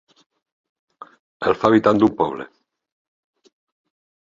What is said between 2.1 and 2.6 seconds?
poble.